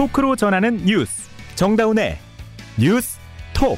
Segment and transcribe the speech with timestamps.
[0.00, 2.16] 토크로 전하는 뉴스 정다운의
[2.78, 3.18] 뉴스
[3.52, 3.76] 톡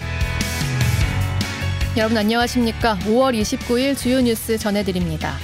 [1.96, 5.34] 여러분 안녕하십니까 5월 29일 주요 뉴스 전해드립니다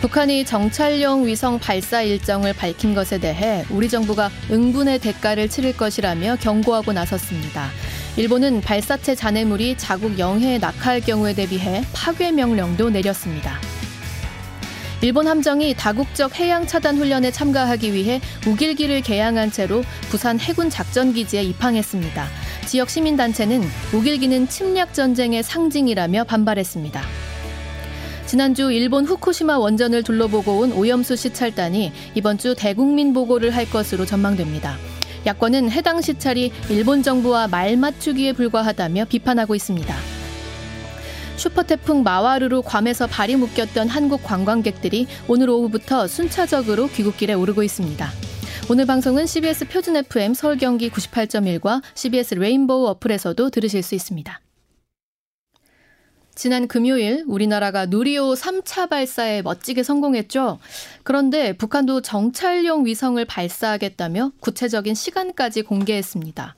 [0.00, 6.92] 북한이 정찰용 위성 발사 일정을 밝힌 것에 대해 우리 정부가 응분의 대가를 치를 것이라며 경고하고
[6.92, 7.70] 나섰습니다.
[8.18, 13.58] 일본은 발사체 잔해물이 자국 영해에 낙하할 경우에 대비해 파괴 명령도 내렸습니다.
[15.04, 21.42] 일본 함정이 다국적 해양 차단 훈련에 참가하기 위해 우길기를 개양한 채로 부산 해군 작전 기지에
[21.42, 22.26] 입항했습니다.
[22.66, 23.60] 지역 시민 단체는
[23.92, 27.02] 우길기는 침략 전쟁의 상징이라며 반발했습니다.
[28.24, 34.78] 지난주 일본 후쿠시마 원전을 둘러보고 온 오염수 시찰단이 이번 주 대국민 보고를 할 것으로 전망됩니다.
[35.26, 40.13] 야권은 해당 시찰이 일본 정부와 말 맞추기에 불과하다며 비판하고 있습니다.
[41.36, 48.08] 슈퍼태풍 마와르로 괌에서 발이 묶였던 한국 관광객들이 오늘 오후부터 순차적으로 귀국길에 오르고 있습니다.
[48.70, 54.40] 오늘 방송은 CBS 표준 FM 서울 경기 98.1과 CBS 레인보우 어플에서도 들으실 수 있습니다.
[56.34, 60.58] 지난 금요일 우리나라가 누리호 3차 발사에 멋지게 성공했죠.
[61.04, 66.56] 그런데 북한도 정찰용 위성을 발사하겠다며 구체적인 시간까지 공개했습니다.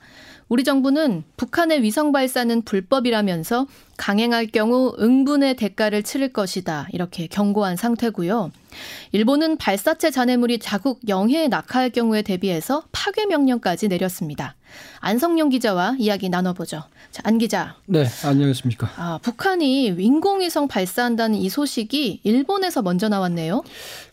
[0.49, 3.67] 우리 정부는 북한의 위성 발사는 불법이라면서
[3.97, 6.87] 강행할 경우 응분의 대가를 치를 것이다.
[6.93, 8.51] 이렇게 경고한 상태고요.
[9.11, 14.55] 일본은 발사체 잔해물이 자국 영해에 낙하할 경우에 대비해서 파괴 명령까지 내렸습니다.
[14.99, 16.83] 안성용 기자와 이야기 나눠보죠.
[17.11, 17.75] 자, 안 기자.
[17.85, 18.89] 네, 안녕하십니까.
[18.97, 23.63] 아, 북한이 인공위성 발사한다는 이 소식이 일본에서 먼저 나왔네요.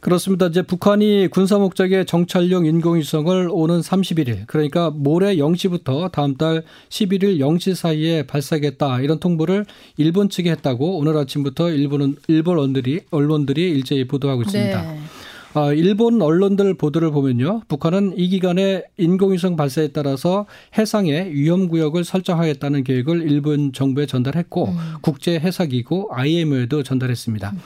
[0.01, 0.47] 그렇습니다.
[0.47, 7.75] 이제 북한이 군사 목적의 정찰용 인공위성을 오는 31일, 그러니까 모레 0시부터 다음 달 11일 0시
[7.75, 9.67] 사이에 발사하겠다 이런 통보를
[9.97, 14.83] 일본 측에 했다고 오늘 아침부터 일본은 일본 언론들이 언론들이 일제히 보도하고 있습니다.
[14.83, 15.01] 네.
[15.55, 17.63] 어, 일본 언론들 보도를 보면요.
[17.69, 24.77] 북한은 이 기간에 인공위성 발사에 따라서 해상의 위험 구역을 설정하겠다는 계획을 일본 정부에 전달했고 음.
[25.01, 27.53] 국제 해사기구 IMO에도 전달했습니다.
[27.53, 27.59] 음.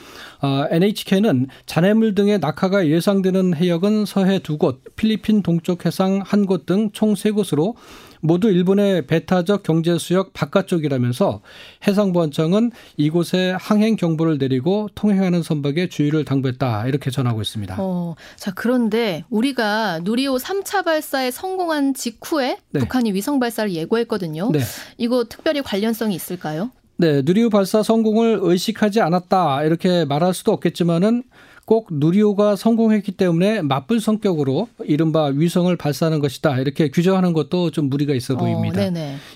[0.45, 6.65] 어, NHK는 잔해물 등의 낙하가 예상되는 해역은 서해 두 곳, 필리핀 동쪽 해상 한 곳
[6.67, 7.75] 등 총 세 곳으로
[8.21, 11.41] 모두 일본의 배타적 경제 수역 바깥쪽이라면서
[11.87, 17.75] 해상보안청은 이곳에 항행 경보를 내리고 통행하는 선박에 주의를 당부했다 이렇게 전하고 있습니다.
[17.79, 22.79] 어, 자 그런데 우리가 누리호 3차 발사에 성공한 직후에 네.
[22.79, 24.51] 북한이 위성 발사를 예고했거든요.
[24.51, 24.59] 네.
[24.97, 26.71] 이거 특별히 관련성이 있을까요?
[26.97, 31.23] 네, 누리호 발사 성공을 의식하지 않았다 이렇게 말할 수도 없겠지만은
[31.69, 38.15] 꼭 누리호가 성공했기 때문에 맞불 성격으로 이른바 위성을 발사하는 것이다 이렇게 규정하는 것도 좀 무리가
[38.15, 38.81] 있어 어, 보입니다.
[38.81, 38.91] 어,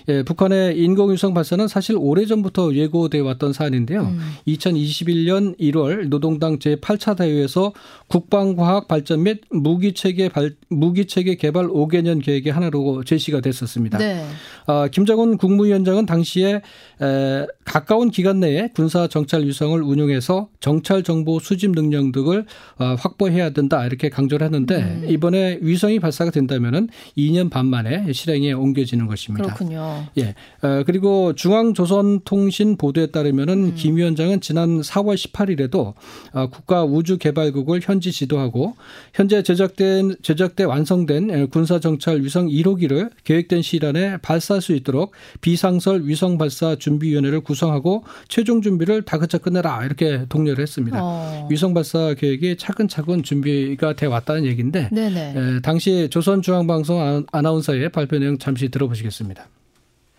[0.08, 4.00] 예, 북한의 인공위성 발사는 사실 오래전부터 예고돼 왔던 사안인데요.
[4.00, 4.18] 음.
[4.48, 7.72] 2021년 1월 노동당 제8차 대회에서
[8.08, 13.98] 국방과학 발전 및 무기체계 발, 무기체계 개발 5개년 계획의 하나로 제시가 됐었습니다.
[13.98, 14.26] 네.
[14.66, 16.62] 아, 김정은 국무위원장은 당시에
[17.00, 22.46] 에, 가까운 기간 내에 군사 정찰 위성을 운용해서 정찰 정보 수집 능력 등 능력을
[22.78, 25.06] 어, 확보해야 된다 이렇게 강조를 했는데 음.
[25.08, 29.44] 이번에 위성이 발사가 된다면은 2년 반 만에 실행에 옮겨지는 것입니다.
[29.44, 30.06] 그렇군요.
[30.18, 30.34] 예.
[30.62, 33.74] 어, 그리고 중앙조선통신 보도에 따르면은 음.
[33.76, 35.94] 김 위원장은 지난 4월 18일에도
[36.32, 38.74] 어, 국가 우주개발국을 현지 지도하고
[39.12, 46.06] 현재 제작된 제작돼 완성된 군사 정찰 위성 1호기를 계획된 시일 안에 발사할 수 있도록 비상설
[46.06, 50.98] 위성 발사 준비위원회를 구성하고 최종 준비를 다그쳐 끝내라 이렇게 독려를 했습니다.
[51.02, 51.48] 어.
[51.50, 58.68] 위성 발사 계획이 차근차근 준비가 돼 왔다는 얘기인데 에, 당시 조선중앙방송 아나운서의 발표 내용 잠시
[58.68, 59.48] 들어보시겠습니다.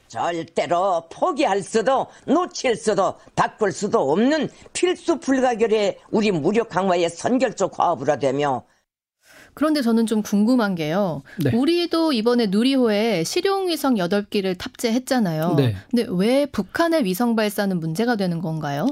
[0.08, 8.18] 절대로 포기할 수도 놓칠 수도 바꿀 수도 없는 필수 불가결의 우리 무력 강화의 선결적 과업으로
[8.18, 8.64] 되며
[9.56, 11.24] 그런데 저는 좀 궁금한 게요.
[11.42, 11.50] 네.
[11.56, 15.56] 우리도 이번에 누리호에 실용 위성 8기를 탑재했잖아요.
[15.56, 15.76] 네.
[15.90, 18.86] 근데 왜 북한의 위성 발사는 문제가 되는 건가요?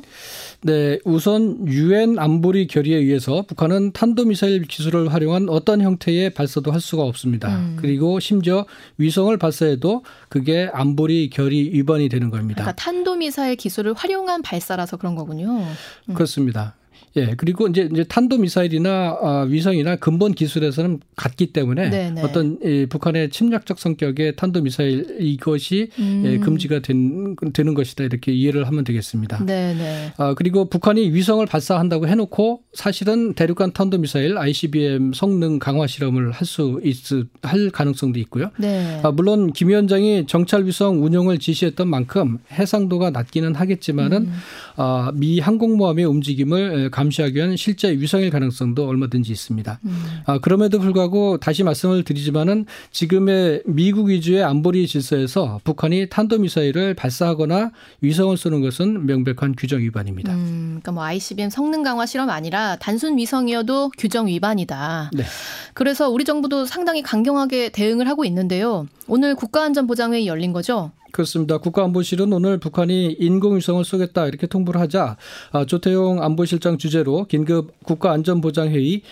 [0.62, 6.79] 네, 우선 유엔 안보리 결의에 의해서 북한은 탄도 미사일 기술을 활용한 어떤 형태의 발사도 할
[6.79, 7.49] 수가 없습니다.
[7.49, 7.78] 음.
[7.78, 8.66] 그리고 심지어
[8.97, 12.64] 위성을 발사해도 그게 안보리 결의 위반이 되는 겁니다.
[12.64, 15.66] 그러니까 탄도 미사일 기술을 활용한 발사라서 그런 거군요.
[16.08, 16.14] 음.
[16.14, 16.76] 그렇습니다.
[17.18, 22.12] 예, 그리고 이제 이제 탄도 미사일이나 어, 위성이나 근본 기술에서는 같기 때문에 네네.
[22.12, 22.22] 네.
[22.22, 26.24] 어떤 이 북한의 침략적 성격의 탄도 미사일 이것이 예, 음.
[26.26, 29.46] 예, 금지가 된, 되는 것이다 이렇게 이해를 하면 되겠습니다.
[29.46, 29.74] 네네.
[29.74, 30.14] 네.
[30.18, 36.44] 아, 그리고 북한이 위성을 발사한다고 해놓고 사실은 대륙간 탄도 미사일 ICBM 성능 강화 실험을 할
[36.54, 38.52] 수 있을 할 가능성도 있고요.
[38.58, 39.00] 네.
[39.04, 44.34] 아, 물론 김 위원장이 정찰 위성 운용을 지시했던 만큼 해상도가 낮기는 하겠지만은 음.
[44.76, 49.79] 아, 미 항공모함의 움직임을 감 감시하기 위한 실제 위성일 가능성도 얼마든지 있습니다.
[49.84, 50.22] 음.
[50.26, 57.72] 아, 그럼에도 불구하고 다시 말씀을 드리지만은 지금의 미국 위주의 안보리 질서에서 북한이 탄도미사일을 발사하거나
[58.02, 60.34] 위성을 쏘는 것은 명백한 규정 위반입니다.
[60.34, 65.11] 음, 그러니까 뭐 ICBM 성능 강화 실험 아니라 단순 위성이어도 규정 위반이다.
[65.14, 65.23] 네.
[65.73, 68.88] 그래서 우리 정부도 상당히 강경하게 대응을 하고 있는데요.
[69.08, 70.91] 오늘 국가안전보장회의 열린 거죠?
[71.14, 71.60] 그렇습니다.
[71.60, 75.16] 국가안보실은 오늘 북한이 인공위성을 쏘겠다 이렇게 통보를 하자
[75.52, 79.04] 아, 조태용 안보실장 주재로 긴급 국가안전보장회의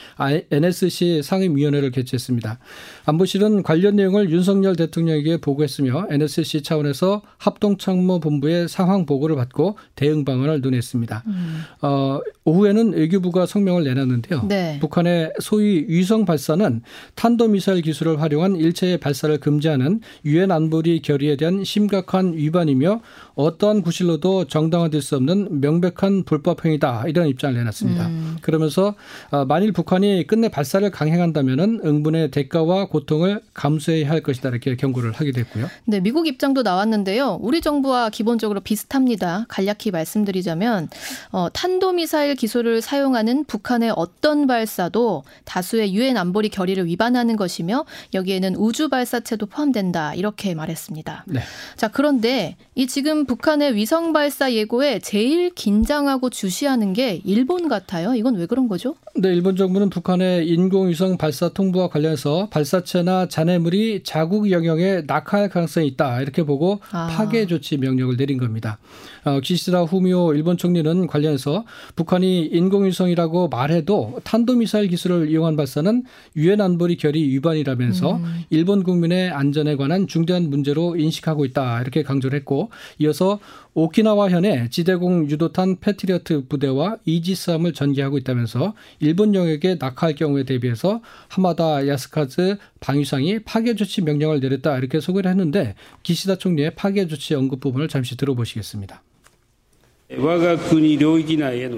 [0.49, 2.57] NSC 상임위원회를 개최했습니다.
[3.05, 11.23] 안보실은 관련 내용을 윤석열 대통령에게 보고했으며 NSC 차원에서 합동참모본부의 상황 보고를 받고 대응 방안을 논했습니다.
[11.27, 11.61] 음.
[11.81, 14.45] 어, 오후에는 외교부가 성명을 내놨는데요.
[14.47, 14.77] 네.
[14.79, 16.81] 북한의 소위 위성 발사는
[17.15, 23.01] 탄도미사일 기술을 활용한 일체의 발사를 금지하는 유엔 안보리 결의에 대한 심 심각한 위반이며
[23.35, 28.07] 어떠한 구실로도 정당화될 수 없는 명백한 불법 행위다 이런 입장을 내놨습니다.
[28.07, 28.37] 음.
[28.41, 28.95] 그러면서
[29.31, 35.31] 어, 만일 북한이 끝내 발사를 강행한다면은 응분의 대가와 고통을 감수해야 할 것이다 이렇게 경고를 하게
[35.31, 35.67] 됐고요.
[35.85, 37.39] 네, 미국 입장도 나왔는데요.
[37.41, 39.45] 우리 정부와 기본적으로 비슷합니다.
[39.47, 40.89] 간략히 말씀드리자면
[41.31, 48.89] 어, 탄도미사일 기술을 사용하는 북한의 어떤 발사도 다수의 유엔 안보리 결의를 위반하는 것이며 여기에는 우주
[48.89, 51.25] 발사체도 포함된다 이렇게 말했습니다.
[51.27, 51.39] 네.
[51.77, 58.13] 자, 그런데 이 지금 북한의 위성 발사 예고에 제일 긴장하고 주시하는 게 일본 같아요.
[58.13, 58.95] 이건 왜 그런 거죠?
[59.15, 65.87] 네, 일본 정부는 북한의 인공위성 발사 통보와 관련해서 발사 체나 잔해물이 자국 영역에 낙하할 가능성이
[65.87, 66.21] 있다.
[66.21, 67.07] 이렇게 보고 아.
[67.07, 68.77] 파괴 조치 명령을 내린 겁니다.
[69.23, 76.03] 어, 기시다 후미오 일본 총리는 관련해서 북한이 인공위성이라고 말해도 탄도미사일 기술을 이용한 발사는
[76.35, 78.41] 유엔 안보리 결의 위반이라면서 음.
[78.49, 81.81] 일본 국민의 안전에 관한 중대한 문제로 인식하고 있다.
[81.81, 83.39] 이렇게 강조를 했고 이어서
[83.73, 91.87] 오키나와 현에 지대공 유도탄 패트리어트 부대와 이지스함을 전개하고 있다면서 일본 영역에 낙하할 경우에 대비해서 하마다
[91.87, 97.87] 야스카즈 방위상이 파괴 조치 명령을 내렸다 이렇게 소개를 했는데 기시다 총리의 파괴 조치 언급 부분을
[97.87, 99.01] 잠시 들어보시겠습니다.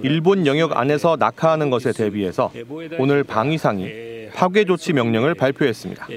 [0.03, 2.51] 일본 영역 안에서 낙하하는 것에 대비해서
[2.97, 3.87] 오늘 방위상이
[4.33, 6.07] 파괴 조치 명령을 발표했습니다.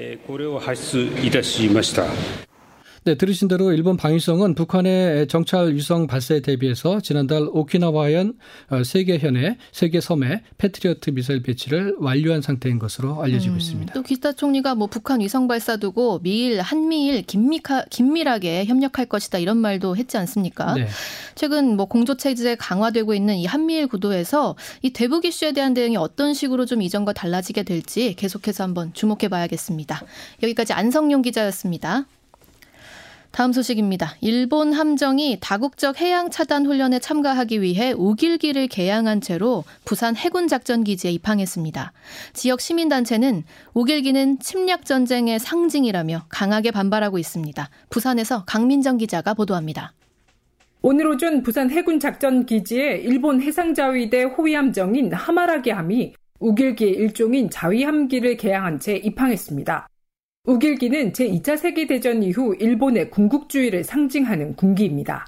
[3.07, 8.33] 네, 들으신 대로 일본 방위성은 북한의 정찰 위성 발사에 대비해서 지난달 오키나와현
[8.69, 13.93] 어, 세계현의 세계 섬에 패트리어트 미사일 배치를 완료한 상태인 것으로 알려지고 음, 있습니다.
[13.93, 19.55] 또 기시다 총리가 뭐 북한 위성 발사 두고 미일 한미일 긴밀하, 긴밀하게 협력할 것이다 이런
[19.55, 20.73] 말도 했지 않습니까?
[20.73, 20.89] 네.
[21.35, 26.33] 최근 뭐 공조 체제 강화되고 있는 이 한미일 구도에서 이 대북 이슈에 대한 대응이 어떤
[26.33, 30.03] 식으로 좀 이전과 달라지게 될지 계속해서 한번 주목해 봐야겠습니다.
[30.43, 32.05] 여기까지 안성용 기자였습니다.
[33.37, 34.15] 다음 소식입니다.
[34.21, 41.11] 일본 함정이 다국적 해양 차단 훈련에 참가하기 위해 우길기를 개양한 채로 부산 해군 작전 기지에
[41.11, 41.93] 입항했습니다.
[42.33, 43.43] 지역 시민 단체는
[43.75, 47.69] 우길기는 침략 전쟁의 상징이라며 강하게 반발하고 있습니다.
[47.91, 49.93] 부산에서 강민정 기자가 보도합니다.
[50.81, 58.79] 오늘 오전 부산 해군 작전 기지에 일본 해상자위대 호위함정인 하마라기 함이 우길기 일종인 자위함기를 개양한
[58.79, 59.87] 채 입항했습니다.
[60.47, 65.25] 우길기는 제2차 세계대전 이후 일본의 군국주의를 상징하는 군기입니다.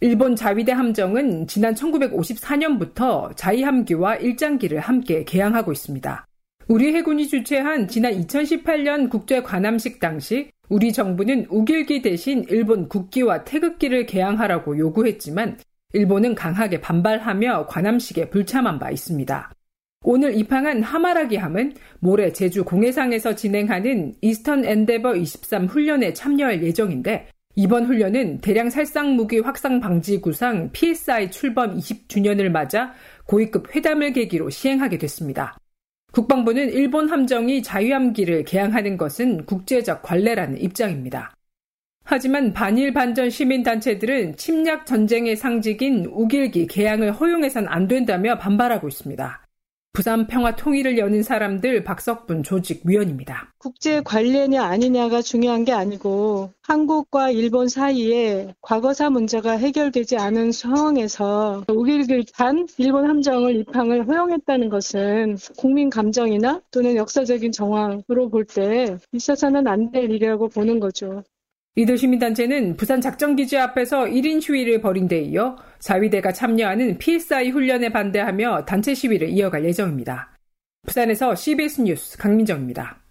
[0.00, 6.26] 일본 자위대 함정은 지난 1954년부터 자위함기와 일장기를 함께 개항하고 있습니다.
[6.68, 14.06] 우리 해군이 주최한 지난 2018년 국제 관함식 당시 우리 정부는 우길기 대신 일본 국기와 태극기를
[14.06, 15.58] 개항하라고 요구했지만
[15.92, 19.50] 일본은 강하게 반발하며 관함식에 불참한 바 있습니다.
[20.04, 27.84] 오늘 입항한 하마라기 함은 모레 제주 공해상에서 진행하는 이스턴 엔데버 23 훈련에 참여할 예정인데 이번
[27.84, 32.92] 훈련은 대량 살상 무기 확산 방지 구상 PSI 출범 20주년을 맞아
[33.26, 35.56] 고위급 회담을 계기로 시행하게 됐습니다.
[36.12, 41.34] 국방부는 일본 함정이 자유함기를 개항하는 것은 국제적 관례라는 입장입니다.
[42.04, 49.41] 하지만 반일 반전 시민 단체들은 침략 전쟁의 상징인 우길기 개항을 허용해선 안 된다며 반발하고 있습니다.
[49.94, 53.52] 부산 평화 통일을 여는 사람들 박석분 조직위원입니다.
[53.58, 62.68] 국제 관례냐 아니냐가 중요한 게 아니고 한국과 일본 사이에 과거사 문제가 해결되지 않은 상황에서 우길길한
[62.78, 70.04] 일본 함정을 입항을 허용했다는 것은 국민 감정이나 또는 역사적인 정황으로 볼 때 있어서는 안 될
[70.10, 71.22] 일이라고 보는 거죠.
[71.74, 78.66] 이들 시민단체는 부산 작전기지 앞에서 1인 시위를 벌인 데 이어 자위대가 참여하는 PSI 훈련에 반대하며
[78.66, 80.38] 단체 시위를 이어갈 예정입니다.
[80.86, 83.01] 부산에서 CBS 뉴스 강민정입니다.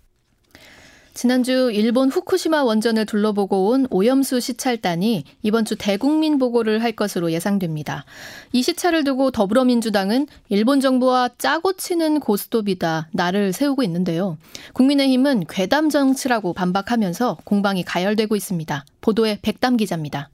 [1.22, 8.06] 지난주 일본 후쿠시마 원전을 둘러보고 온 오염수 시찰단이 이번 주 대국민 보고를 할 것으로 예상됩니다.
[8.54, 14.40] 이 시찰을 두고 더불어민주당은 일본 정부와 짜고 치는 고스톱이다 나를 세우고 있는데요.
[14.74, 18.84] 국민의힘은 괴담 정치라고 반박하면서 공방이 가열되고 있습니다.
[19.02, 20.32] 보도에 백담 기자입니다.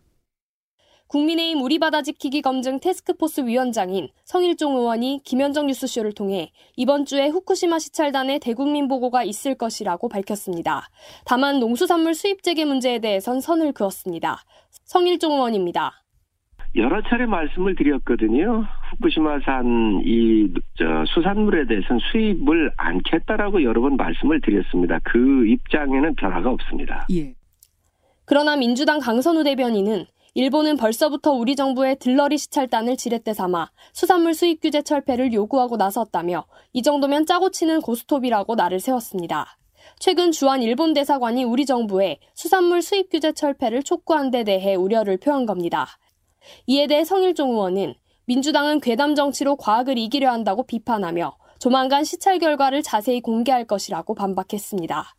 [1.07, 7.79] 국민의힘 우리 바다 지키기 검증 테스크포스 위원장인 성일종 의원이 김현정 뉴스쇼를 통해 이번 주에 후쿠시마
[7.79, 10.89] 시찰단의 대국민 보고가 있을 것이라고 밝혔습니다.
[11.25, 14.43] 다만 농수산물 수입 재개 문제에 대해선 선을 그었습니다.
[14.85, 16.03] 성일종 의원입니다.
[16.75, 18.65] 여러 차례 말씀을 드렸거든요.
[18.91, 20.53] 후쿠시마산 이
[21.13, 24.99] 수산물에 대해서는 수입을 않겠다라고 여러 번 말씀을 드렸습니다.
[25.03, 27.07] 그 입장에는 변화가 없습니다.
[27.13, 27.33] 예.
[28.25, 30.05] 그러나 민주당 강선우 대변인은
[30.37, 36.83] 일본은 벌써부터 우리 정부의 들러리 시찰단을 지렛대 삼아 수산물 수입 규제 철폐를 요구하고 나섰다며 이
[36.83, 39.57] 정도면 짜고 치는 고스톱이라고 나를 세웠습니다.
[39.97, 45.47] 최근 주한 일본 대사관이 우리 정부에 수산물 수입 규제 철폐를 촉구한 데 대해 우려를 표한
[45.47, 45.87] 겁니다.
[46.67, 53.21] 이에 대해 성일종 의원은 민주당은 괴담 정치로 과학을 이기려 한다고 비판하며 조만간 시찰 결과를 자세히
[53.21, 55.15] 공개할 것이라고 반박했습니다.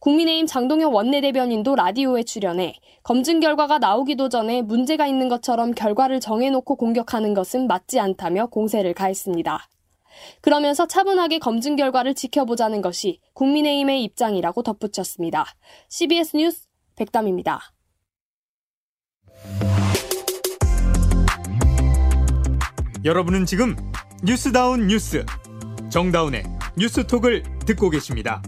[0.00, 7.34] 국민의힘 장동혁 원내대변인도 라디오에 출연해 검증 결과가 나오기도 전에 문제가 있는 것처럼 결과를 정해놓고 공격하는
[7.34, 9.68] 것은 맞지 않다며 공세를 가했습니다.
[10.40, 15.46] 그러면서 차분하게 검증 결과를 지켜보자는 것이 국민의힘의 입장이라고 덧붙였습니다.
[15.88, 16.66] CBS 뉴스
[16.96, 17.60] 백담입니다.
[23.04, 23.76] 여러분은 지금
[24.24, 25.24] 뉴스다운 뉴스
[25.88, 26.42] 정다운의
[26.76, 28.42] 뉴스톡을 듣고 계십니다.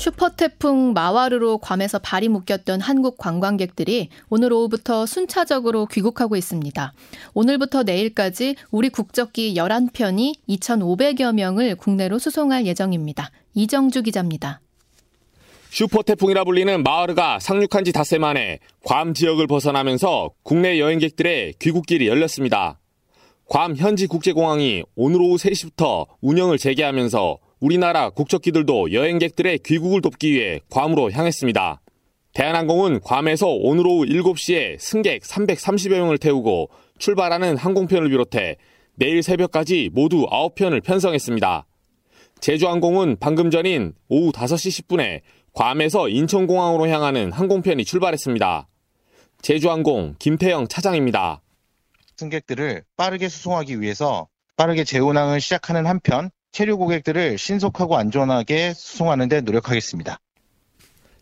[0.00, 6.94] 슈퍼태풍 마와르로 괌에서 발이 묶였던 한국 관광객들이 오늘 오후부터 순차적으로 귀국하고 있습니다.
[7.34, 13.30] 오늘부터 내일까지 우리 국적기 11편이 2,500여 명을 국내로 수송할 예정입니다.
[13.52, 14.62] 이정주 기자입니다.
[15.68, 22.80] 슈퍼태풍이라 불리는 마와르가 상륙한 지 닷새 만에 괌 지역을 벗어나면서 국내 여행객들의 귀국길이 열렸습니다.
[23.50, 31.12] 괌 현지 국제공항이 오늘 오후 3시부터 운영을 재개하면서 우리나라 국적기들도 여행객들의 귀국을 돕기 위해 괌으로
[31.12, 31.82] 향했습니다.
[32.32, 38.56] 대한항공은 괌에서 오늘 오후 7시에 승객 330여 명을 태우고 출발하는 항공편을 비롯해
[38.94, 41.66] 내일 새벽까지 모두 9편을 편성했습니다.
[42.40, 45.20] 제주항공은 방금 전인 오후 5시 10분에
[45.52, 48.68] 괌에서 인천공항으로 향하는 항공편이 출발했습니다.
[49.42, 51.42] 제주항공 김태영 차장입니다.
[52.16, 60.18] 승객들을 빠르게 수송하기 위해서 빠르게 재운항을 시작하는 한편 체류 고객들을 신속하고 안전하게 수송하는 데 노력하겠습니다.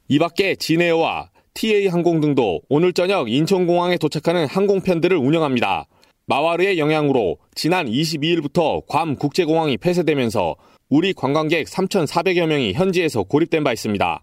[0.09, 5.87] 이 밖에 진에어와 TA 항공 등도 오늘 저녁 인천공항에 도착하는 항공편들을 운영합니다.
[6.27, 10.57] 마와르의 영향으로 지난 22일부터 괌 국제공항이 폐쇄되면서
[10.89, 14.23] 우리 관광객 3,400여 명이 현지에서 고립된 바 있습니다.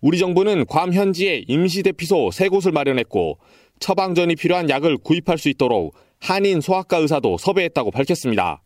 [0.00, 3.38] 우리 정부는 괌 현지에 임시 대피소 3곳을 마련했고
[3.78, 8.62] 처방전이 필요한 약을 구입할 수 있도록 한인 소아과 의사도 섭외했다고 밝혔습니다.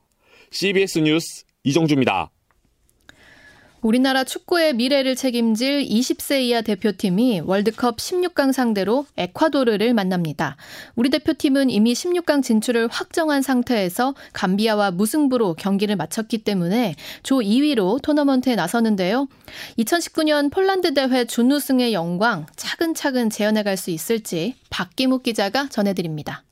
[0.50, 2.31] CBS 뉴스 이정주입니다.
[3.83, 10.57] 우리나라 축구의 미래를 책임질 20세 이하 대표팀이 월드컵 16강 상대로 에콰도르를 만납니다.
[10.97, 18.55] 우리 대표팀은 이미 16강 진출을 확정한 상태에서 감비아와 무승부로 경기를 마쳤기 때문에 조 2위로 토너먼트에
[18.55, 19.29] 나서는데요.
[19.79, 26.45] 2019년 폴란드 대회 준우승의 영광 차근차근 재현해갈 수 있을지 박기묵 기자가 전해드립니다.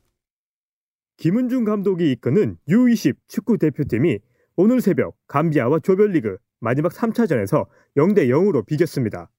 [1.18, 4.18] 김은중 감독이 이끄는 U20 축구 대표팀이
[4.60, 9.30] 오늘 새벽 감비아와 조별리그 마지막 3차전에서 0대 0으로 비겼습니다.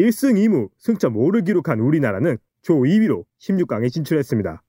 [0.00, 4.64] 1승 2무 승점 5를 기록한 우리나라는 조 2위로 16강에 진출했습니다.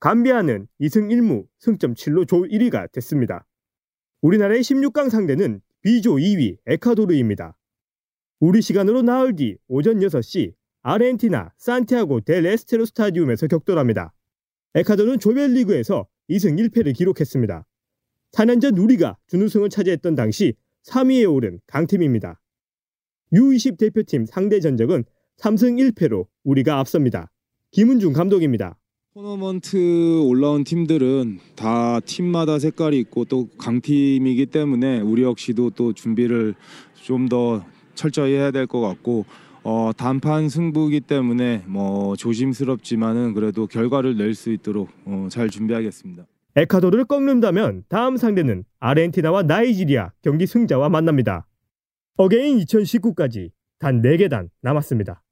[0.00, 3.46] 감비아는 2승 1무 승점 7로 조 1위가 됐습니다.
[4.22, 7.56] 우리나라의 16강 상대는 B조 2위 에콰도르입니다.
[8.40, 14.12] 우리 시간으로 나흘 뒤 오전 6시 아르헨티나 산티아고 델 에스테로 스타디움에서 격돌합니다.
[14.74, 17.66] 에콰도르는 조별리그에서 2승 1패를 기록했습니다.
[18.32, 20.54] 4년 전 우리가 준우승을 차지했던 당시
[20.86, 22.40] 3위에 오른 강팀입니다.
[23.32, 25.04] U20 대표팀 상대 전적은
[25.38, 27.30] 3승 1패로 우리가 앞섭니다.
[27.72, 28.76] 김은중 감독입니다.
[29.14, 36.54] 토너먼트 올라온 팀들은 다 팀마다 색깔이 있고 또 강팀이기 때문에 우리 역시도 또 준비를
[37.02, 39.24] 좀 더 철저히 해야 될 것 같고
[39.62, 46.26] 어, 단판 승부이기 때문에 뭐 조심스럽지만은 그래도 결과를 낼 수 있도록 어, 잘 준비하겠습니다.
[46.56, 51.46] 에콰도르를 꺾는다면 다음 상대는 아르헨티나와 나이지리아 경기 승자와 만납니다.
[52.16, 55.22] again 2019까지 단 4계단 남았습니다.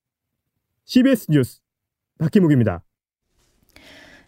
[0.85, 1.61] CBS 뉴스
[2.19, 2.83] 박희묵입니다.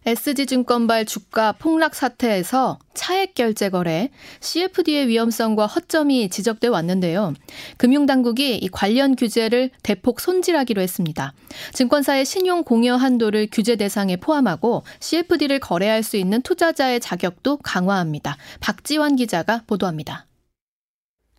[0.06, 7.34] SG증권발 주가 폭락 사태에서 차액 결제 거래, CFD의 위험성과 허점이 지적돼 왔는데요.
[7.76, 11.34] 금융당국이 이 관련 규제를 대폭 손질하기로 했습니다.
[11.72, 18.36] 증권사의 신용 공여 한도를 규제 대상에 포함하고 CFD를 거래할 수 있는 투자자의 자격도 강화합니다.
[18.60, 20.26] 박지환 기자가 보도합니다.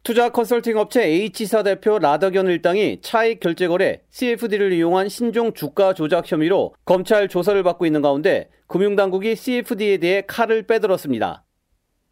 [0.04, 6.32] 투자 컨설팅 업체 H사 대표 라더견 일당이 차익 결제 거래 CFD를 이용한 신종 주가 조작
[6.32, 11.46] 혐의로 검찰 조사를 받고 있는 가운데 금융당국이 CFD에 대해 칼을 빼들었습니다.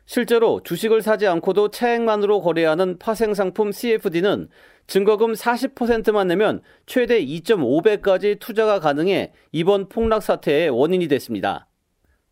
[0.05, 4.50] 실제로 주식을 사지 않고도 차액만으로 거래하는 파생상품 CFD는
[4.86, 11.69] 증거금 40%만 내면 최대 2.5배까지 투자가 가능해 이번 폭락 사태의 원인이 됐습니다.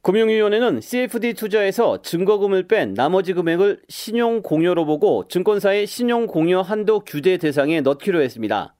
[0.08, 7.36] 금융위원회는 CFD 투자에서 증거금을 뺀 나머지 금액을 신용 공여로 보고 증권사의 신용 공여 한도 규제
[7.36, 8.74] 대상에 넣기로 했습니다.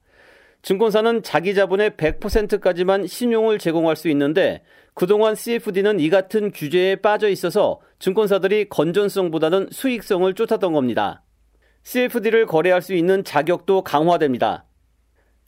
[0.62, 4.62] 증권사는 자기 자본의 100%까지만 신용을 제공할 수 있는데
[4.94, 11.24] 그동안 CFD는 이 같은 규제에 빠져 있어서 증권사들이 건전성보다는 수익성을 쫓았던 겁니다.
[11.82, 14.64] CFD를 거래할 수 있는 자격도 강화됩니다.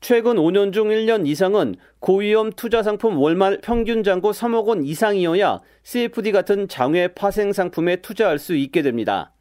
[0.01, 6.33] 최근 5년 중 1년 이상은 고위험 투자 상품 월말 평균 잔고 3억 원 이상이어야 CFD
[6.33, 9.35] 같은 장외 파생 상품에 투자할 수 있게 됩니다.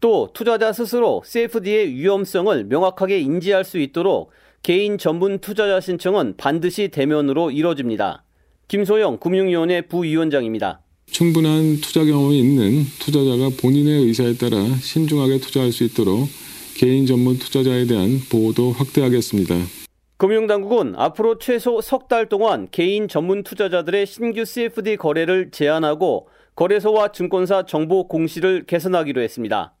[0.00, 4.30] 또 투자자 스스로 CFD의 위험성을 명확하게 인지할 수 있도록
[4.62, 8.24] 개인 전문 투자자 신청은 반드시 대면으로 이뤄집니다.
[8.68, 10.82] 김소영 금융위원회 부위원장입니다.
[11.10, 16.28] 충분한 투자 경험이 있는 투자자가 본인의 의사에 따라 신중하게 투자할 수 있도록
[16.76, 19.85] 개인 전문 투자자에 대한 보호도 확대하겠습니다.
[20.18, 27.66] 금융당국은 앞으로 최소 석 달 동안 개인 전문 투자자들의 신규 CFD 거래를 제한하고 거래소와 증권사
[27.66, 29.74] 정보 공시를 개선하기로 했습니다.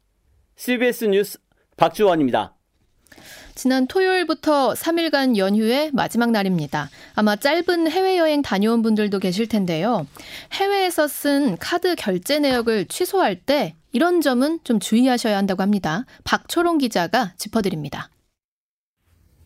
[0.56, 1.38] CBS 뉴스
[1.76, 2.54] 박주원입니다.
[3.54, 6.90] 지난 토요일부터 3일간 연휴의 마지막 날입니다.
[7.14, 10.06] 아마 짧은 해외여행 다녀온 분들도 계실 텐데요.
[10.52, 16.04] 해외에서 쓴 카드 결제 내역을 취소할 때 이런 점은 좀 주의하셔야 한다고 합니다.
[16.24, 18.10] 박초롱 기자가 짚어드립니다.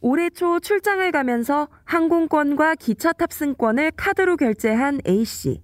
[0.03, 5.61] 올해 초 출장을 가면서 항공권과 기차 탑승권을 카드로 결제한 A씨.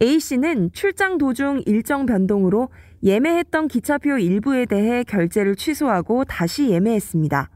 [0.00, 2.70] A씨는 출장 도중 일정 변동으로
[3.02, 7.50] 예매했던 기차표 일부에 대해 결제를 취소하고 다시 예매했습니다.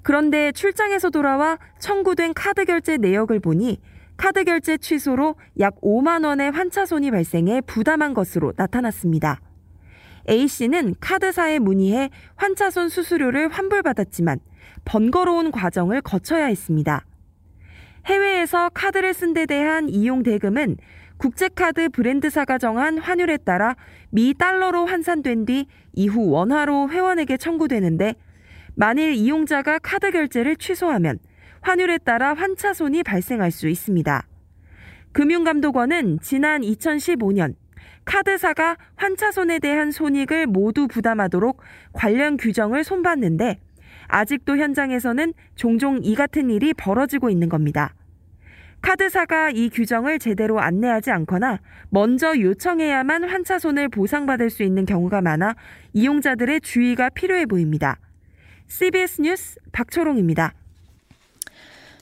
[0.00, 3.80] 그런데 출장에서 돌아와 청구된 카드 결제 내역을 보니
[4.16, 9.42] 카드 결제 취소로 약 5만 원의 환차손이 발생해 부담한 것으로 나타났습니다.
[10.30, 14.38] A씨는 카드사에 문의해 환차손 수수료를 환불받았지만
[14.86, 17.04] 번거로운 과정을 거쳐야 했습니다.
[18.06, 20.76] 해외에서 카드를 쓴 데 대한 이용 대금은
[21.18, 23.74] 국제카드 브랜드사가 정한 환율에 따라
[24.10, 28.14] 미 달러로 환산된 뒤 이후 원화로 회원에게 청구되는데
[28.74, 31.18] 만일 이용자가 카드 결제를 취소하면
[31.62, 34.26] 환율에 따라 환차손이 발생할 수 있습니다.
[35.12, 37.54] 금융감독원은 지난 2015년
[38.04, 41.60] 카드사가 환차손에 대한 손익을 모두 부담하도록
[41.92, 43.58] 관련 규정을 손봤는데
[44.08, 47.94] 아직도 현장에서는 종종 이 같은 일이 벌어지고 있는 겁니다.
[48.82, 55.56] 카드사가 이 규정을 제대로 안내하지 않거나 먼저 요청해야만 환차손을 보상받을 수 있는 경우가 많아
[55.92, 57.98] 이용자들의 주의가 필요해 보입니다.
[58.68, 60.52] CBS 뉴스 박초롱입니다.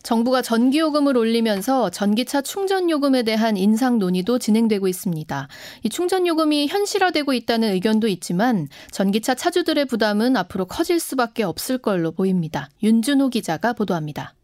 [0.05, 5.49] 정부가 전기요금을 올리면서 전기차 충전요금에 대한 인상 논의도 진행되고 있습니다.
[5.83, 12.69] 이 충전요금이 현실화되고 있다는 의견도 있지만 전기차 차주들의 부담은 앞으로 커질 수밖에 없을 걸로 보입니다.
[12.83, 14.35] 윤준호 기자가 보도합니다.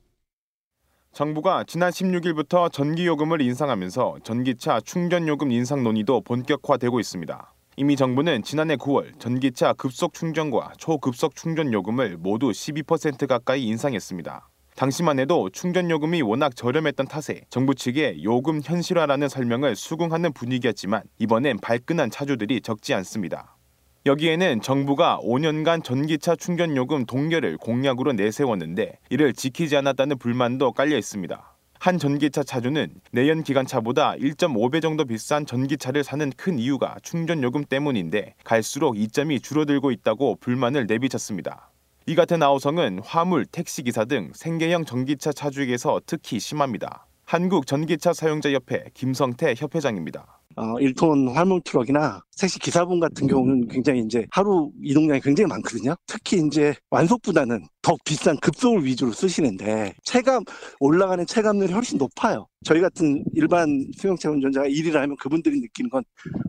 [1.13, 7.55] 정부가 지난 16일부터 전기요금을 인상하면서 전기차 충전요금 인상 논의도 본격화되고 있습니다.
[7.77, 14.50] 이미 정부는 지난해 9월 전기차 급속 충전과 초급속 충전 요금을 모두 12% 가까이 인상했습니다.
[14.81, 21.59] 당시만 해도 충전 요금이 워낙 저렴했던 탓에 정부 측의 요금 현실화라는 설명을 수긍하는 분위기였지만 이번엔
[21.59, 23.59] 발끈한 차주들이 적지 않습니다.
[24.07, 31.57] 여기에는 정부가 5년간 전기차 충전 요금 동결을 공약으로 내세웠는데 이를 지키지 않았다는 불만도 깔려 있습니다.
[31.79, 38.35] 한 전기차 차주는 내연 기관차보다 1.5배 정도 비싼 전기차를 사는 큰 이유가 충전 요금 때문인데
[38.45, 41.70] 갈수록 이점이 줄어들고 있다고 불만을 내비쳤습니다.
[42.11, 47.07] 이 같은 아우성은 화물, 택시기사 등 생계형 전기차 차주에게서 특히 심합니다.
[47.25, 50.41] 한국 전기차 사용자 협회 김성태 협회장입니다.
[50.57, 55.95] 어, 1톤 화물 트럭이나 택시 기사분 같은 경우는 굉장히 이제 하루 이동량이 굉장히 많거든요.
[56.09, 60.43] 특히 이제 완속보다는 더 비싼 급속을 위주로 쓰시는데 체감
[60.81, 62.49] 올라가는 체감률이 훨씬 높아요.
[62.65, 66.03] 저희 같은 일반 승용차 운전자가 1을 하면 그분들이 느끼는 건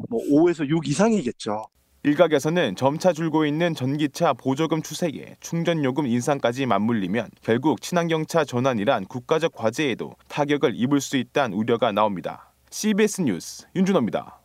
[0.09, 1.65] 뭐 5에서 6 이상이겠죠.
[2.03, 10.15] 일각에서는 점차 줄고 있는 전기차 보조금 추세에 충전요금 인상까지 맞물리면 결국 친환경차 전환이란 국가적 과제에도
[10.27, 12.51] 타격을 입을 수 있다는 우려가 나옵니다.
[12.71, 14.40] CBS 뉴스 윤준호입니다.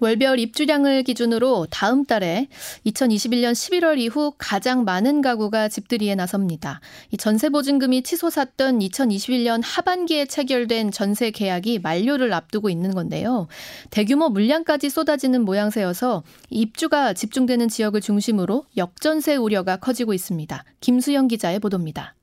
[0.00, 2.48] 월별 입주량을 기준으로 다음 달에
[2.86, 6.80] 2021년 11월 이후 가장 많은 가구가 집들이에 나섭니다.
[7.10, 13.46] 이 전세 보증금이 치솟았던 2021년 하반기에 체결된 전세 계약이 만료를 앞두고 있는 건데요.
[13.90, 20.64] 대규모 물량까지 쏟아지는 모양새여서 입주가 집중되는 지역을 중심으로 역전세 우려가 커지고 있습니다.
[20.80, 22.14] 김수영 기자의 보도입니다.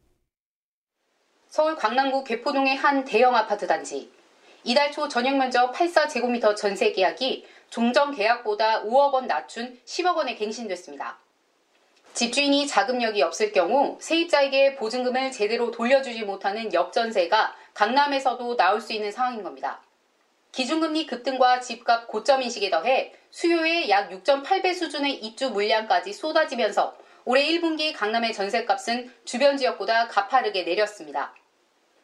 [1.48, 4.10] 서울 강남구 개포동의 한 대형 아파트 단지.
[4.64, 11.18] 이달 초 전용 면적 84제곱미터 전세 계약이 종전 계약보다 5억 원 낮춘 10억 원에 갱신됐습니다.
[12.14, 19.44] 집주인이 자금력이 없을 경우 세입자에게 보증금을 제대로 돌려주지 못하는 역전세가 강남에서도 나올 수 있는 상황인
[19.44, 19.82] 겁니다.
[20.52, 27.94] 기준금리 급등과 집값 고점 인식에 더해 수요의 약 6.8배 수준의 입주 물량까지 쏟아지면서 올해 1분기
[27.94, 31.36] 강남의 전세값은 주변 지역보다 가파르게 내렸습니다.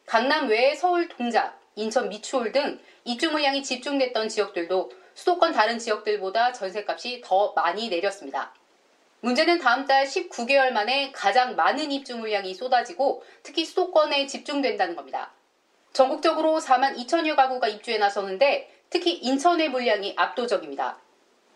[0.06, 7.22] 강남 외에 서울 동작, 인천 미추홀 등 입주 물량이 집중됐던 지역들도 수도권 다른 지역들보다 전세값이
[7.24, 8.52] 더 많이 내렸습니다.
[9.20, 15.32] 문제는 다음 달 19개월 만에 가장 많은 입주 물량이 쏟아지고 특히 수도권에 집중된다는 겁니다.
[15.94, 20.98] 전국적으로 4만 2천여 가구가 입주에 나서는데 특히 인천의 물량이 압도적입니다.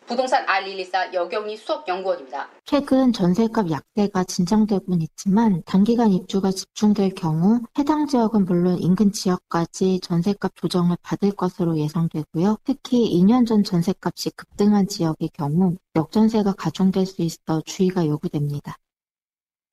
[0.09, 2.49] 부동산 R114 여경리 수석연구원입니다.
[2.65, 10.57] 최근 전세값 약세가 진정되고는 있지만 단기간 입주가 집중될 경우 해당 지역은 물론 인근 지역까지 전세값
[10.57, 12.57] 조정을 받을 것으로 예상되고요.
[12.65, 18.77] 특히 2년 전 전세값이 급등한 지역의 경우 역전세가 가중될 수 있어 주의가 요구됩니다.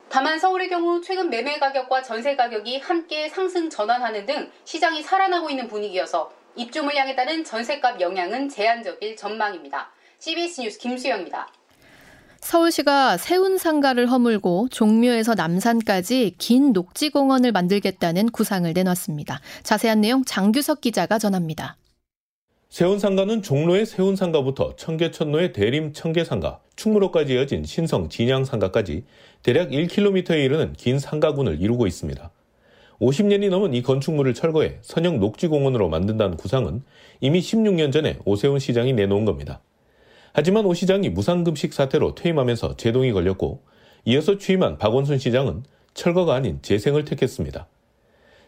[0.10, 5.70] 다만 서울의 경우 최근 매매 가격과 전세 가격이 함께 상승 전환하는 등 시장이 살아나고 있는
[5.70, 9.95] 분위기여서 입주 물량에 따른 전세값 영향은 제한적일 전망입니다.
[10.26, 11.48] CBS 뉴스 김수영입니다.
[12.42, 19.40] 서울시가 세운 상가를 허물고 종묘에서 남산까지 긴 녹지공원을 만들겠다는 구상을 내놨습니다.
[19.62, 21.78] 자세한 내용 장규석 기자가 전합니다.
[22.70, 29.04] 세운상가는 종로의 세운상가부터 청계천로의 대림 청계상가, 충무로까지 이어진 신성 진양상가까지
[29.44, 32.32] 대략 1km에 이르는 긴 상가군을 이루고 있습니다.
[33.00, 36.82] 50년이 넘은 이 건축물을 철거해 선형 녹지공원으로 만든다는 구상은
[37.22, 39.62] 이미 16년 전에 오세훈 시장이 내놓은 겁니다.
[40.38, 43.62] 하지만 오 시장이 무상급식 사태로 퇴임하면서 제동이 걸렸고
[44.04, 47.68] 이어서 취임한 박원순 시장은 철거가 아닌 재생을 택했습니다.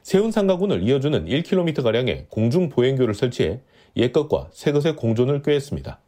[0.03, 3.61] 세운 상가군을 이어주는 1km가량의 공중보행교를 설치해
[3.95, 6.01] 옛것과 새것의 공존을 꾀했습니다.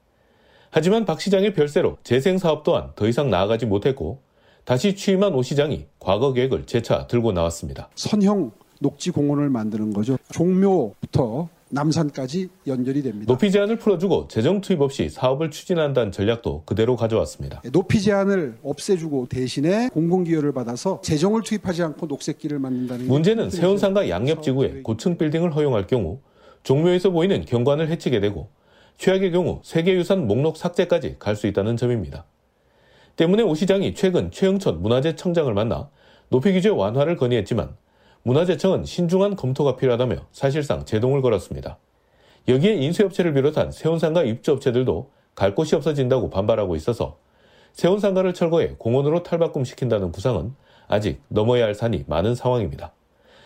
[0.70, 4.20] 하지만 박 시장의 별세로 재생 사업 또한 더 이상 나아가지 못했고
[4.66, 7.88] 다시 취임한 오 시장이 과거 계획을 재차 들고 나왔습니다.
[7.96, 10.18] 선형 녹지 공원을 만드는 거죠.
[10.34, 13.26] 종묘부터 남산까지 연결이 됩니다.
[13.32, 17.62] 높이 제한을 풀어주고 재정 투입 없이 사업을 추진한다는 전략도 그대로 가져왔습니다.
[17.72, 24.82] 높이 제한을 없애주고 대신에 공공기여를 받아서 재정을 투입하지 않고 녹색길을 만든다는 문제는 세운상가 양옆 지구에
[24.82, 26.20] 고층 빌딩을 허용할 경우
[26.64, 28.50] 종묘에서 보이는 경관을 해치게 되고
[28.98, 32.26] 최악의 경우 세계유산 목록 삭제까지 갈 수 있다는 점입니다.
[33.16, 35.90] 때문에 오 시장이 최근 최영천 문화재 청장을 만나
[36.30, 37.76] 높이 규제 완화를 건의했지만
[38.24, 41.78] 문화재청은 신중한 검토가 필요하다며 사실상 제동을 걸었습니다.
[42.48, 47.18] 여기에 인쇄업체를 비롯한 세운상가 입주업체들도 갈 곳이 없어진다고 반발하고 있어서
[47.74, 50.54] 세운상가를 철거해 공원으로 탈바꿈시킨다는 구상은
[50.88, 52.94] 아직 넘어야 할 산이 많은 상황입니다.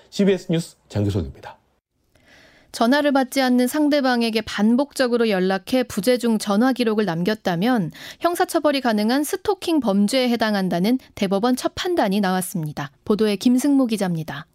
[0.10, 1.58] CBS 뉴스 장규석입니다.
[2.72, 10.28] 전화를 받지 않는 상대방에게 반복적으로 연락해 부재 중 전화 기록을 남겼다면 형사처벌이 가능한 스토킹 범죄에
[10.30, 12.92] 해당한다는 대법원 첫 판단이 나왔습니다.
[13.06, 14.48] 보도에 김승모 기자입니다.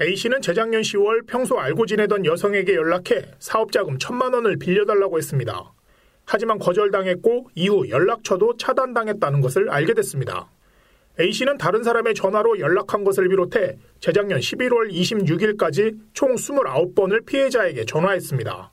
[0.00, 5.72] A씨는 재작년 10월 평소 알고 지내던 여성에게 연락해 사업자금 천만 원을 빌려달라고 했습니다.
[6.24, 10.50] 하지만 거절당했고 이후 연락처도 차단당했다는 것을 알게 됐습니다.
[11.18, 18.70] A씨는 다른 사람의 전화로 연락한 것을 비롯해 재작년 11월 26일까지 총 29번을 피해자에게 전화했습니다.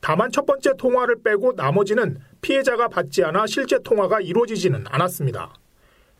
[0.00, 5.52] 다만 첫 번째 통화를 빼고 나머지는 피해자가 받지 않아 실제 통화가 이루어지지는 않았습니다.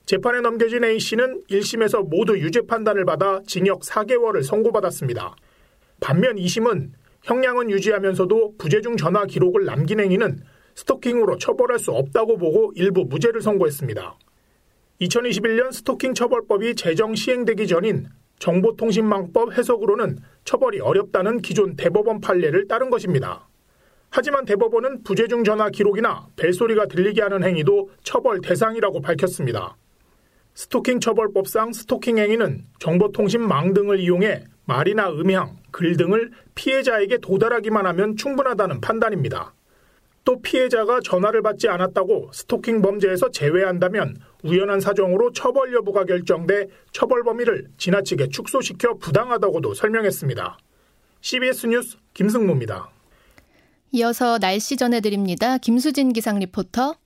[0.08, 5.36] 재판에 넘겨진 A씨는 1심에서 모두 유죄 판단을 받아 징역 4개월을 선고받았습니다.
[6.00, 6.92] 반면 2심은
[7.24, 10.40] 형량은 유지하면서도 부재중 전화 기록을 남긴 행위는
[10.76, 14.18] 스토킹으로 처벌할 수 없다고 보고 일부 무죄를 선고했습니다.
[15.02, 18.06] 2021년 스토킹 처벌법이 제정 시행되기 전인
[18.38, 23.46] 정보통신망법 해석으로는 처벌이 어렵다는 기존 대법원 판례를 따른 것입니다.
[24.08, 29.76] 하지만 대법원은 부재중 전화 기록이나 벨소리가 들리게 하는 행위도 처벌 대상이라고 밝혔습니다.
[30.58, 38.80] 스토킹 처벌법상 스토킹 행위는 정보통신망 등을 이용해 말이나 음향, 글 등을 피해자에게 도달하기만 하면 충분하다는
[38.80, 39.54] 판단입니다.
[40.24, 47.68] 또 피해자가 전화를 받지 않았다고 스토킹 범죄에서 제외한다면 우연한 사정으로 처벌 여부가 결정돼 처벌 범위를
[47.76, 50.58] 지나치게 축소시켜 부당하다고도 설명했습니다.
[51.20, 52.90] CBS 뉴스 김승모입니다.
[53.92, 55.58] 이어서 날씨 전해드립니다.
[55.58, 56.96] 김수진 기상 리포터.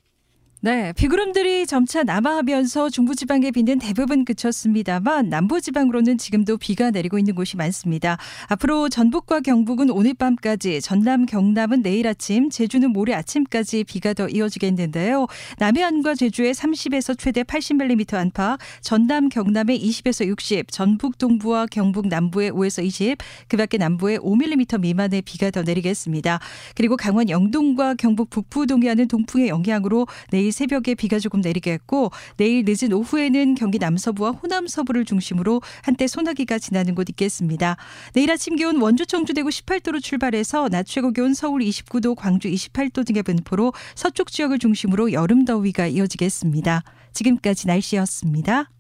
[0.64, 8.16] 네, 비구름들이 점차 남하하면서 중부지방의 비는 대부분 그쳤습니다만 남부지방으로는 지금도 비가 내리고 있는 곳이 많습니다.
[8.46, 15.26] 앞으로 전북과 경북은 오늘 밤까지, 전남, 경남은 내일 아침, 제주는 모레 아침까지 비가 더 이어지겠는데요.
[15.58, 22.84] 남해안과 제주에 30에서 최대 80mm 안팎, 전남, 경남에 20에서 60, 전북 동부와 경북 남부에 5에서
[22.84, 26.38] 20, 그밖에 남부에 5mm 미만의 비가 더 내리겠습니다.
[26.76, 30.06] 그리고 강원 영동과 경북 북부 동해안은 동풍의 영향으로
[30.52, 36.94] 새벽에 비가 조금 내리겠고 내일 늦은 오후에는 경기 남서부와 호남 서부를 중심으로 한때 소나기가 지나는
[36.94, 37.76] 곳 있겠습니다.
[38.12, 43.06] 내일 아침 기온 원주 청주 대구 18도로 출발해서 낮 최고 기온 서울 29도 광주 28도
[43.06, 46.82] 등의 분포로 서쪽 지역을 중심으로 여름 더위가 이어지겠습니다.
[47.12, 48.70] 지금까지 날씨였습니다.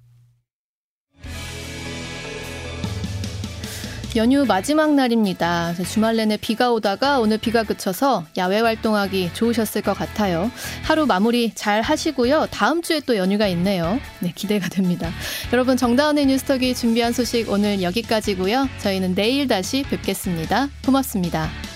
[4.16, 5.74] 연휴 마지막 날입니다.
[5.88, 10.50] 주말 내내 비가 오다가 오늘 비가 그쳐서 야외 활동하기 좋으셨을 것 같아요.
[10.82, 12.48] 하루 마무리 잘 하시고요.
[12.50, 13.98] 다음 주에 또 연휴가 있네요.
[14.20, 15.10] 네, 기대가 됩니다.
[15.52, 18.68] 여러분 정다운의 뉴스톡이 준비한 소식 오늘 여기까지고요.
[18.80, 20.68] 저희는 내일 다시 뵙겠습니다.
[20.84, 21.71] 고맙습니다.